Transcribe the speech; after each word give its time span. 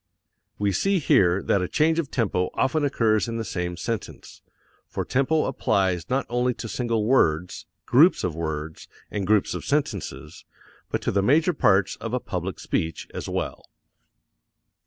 We 0.57 0.71
see 0.71 0.97
here 0.97 1.43
that 1.43 1.61
a 1.61 1.67
change 1.67 1.99
of 1.99 2.09
tempo 2.09 2.49
often 2.55 2.83
occurs 2.83 3.27
in 3.27 3.37
the 3.37 3.45
same 3.45 3.77
sentence 3.77 4.41
for 4.87 5.05
tempo 5.05 5.45
applies 5.45 6.09
not 6.09 6.25
only 6.27 6.55
to 6.55 6.67
single 6.67 7.05
words, 7.05 7.67
groups 7.85 8.23
of 8.23 8.33
words, 8.33 8.87
and 9.11 9.27
groups 9.27 9.53
of 9.53 9.63
sentences, 9.63 10.43
but 10.89 11.03
to 11.03 11.11
the 11.11 11.21
major 11.21 11.53
parts 11.53 11.97
of 11.97 12.15
a 12.15 12.19
public 12.19 12.59
speech 12.59 13.07
as 13.13 13.29
well. 13.29 13.63